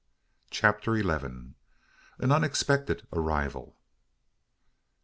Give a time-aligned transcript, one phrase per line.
[0.49, 1.53] CHAPTER ELEVEN.
[2.19, 3.77] AN UNEXPECTED ARRIVAL.